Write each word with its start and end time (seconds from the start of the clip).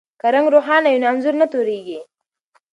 که 0.21 0.27
رنګ 0.35 0.47
روښانه 0.53 0.87
وي 0.89 0.99
نو 1.01 1.07
انځور 1.11 1.35
نه 1.41 1.47
توریږي. 1.51 1.99